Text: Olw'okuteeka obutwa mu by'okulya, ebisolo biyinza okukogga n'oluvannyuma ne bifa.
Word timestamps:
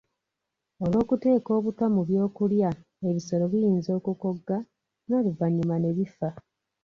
Olw'okuteeka 0.83 1.49
obutwa 1.57 1.85
mu 1.95 2.01
by'okulya, 2.07 2.69
ebisolo 3.09 3.43
biyinza 3.51 3.91
okukogga 3.99 4.57
n'oluvannyuma 5.07 5.75
ne 5.79 5.91
bifa. 5.97 6.29